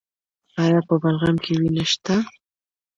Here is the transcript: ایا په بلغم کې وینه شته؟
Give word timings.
ایا 0.63 0.79
په 0.87 0.93
بلغم 1.01 1.35
کې 1.43 1.53
وینه 1.59 1.85
شته؟ 1.91 2.15